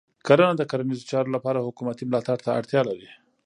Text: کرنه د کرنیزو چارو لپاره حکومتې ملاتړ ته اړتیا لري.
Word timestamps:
کرنه 0.27 0.53
د 0.57 0.63
کرنیزو 0.71 1.09
چارو 1.11 1.33
لپاره 1.35 1.65
حکومتې 1.67 2.03
ملاتړ 2.09 2.37
ته 2.45 2.49
اړتیا 2.59 2.81
لري. 2.89 3.09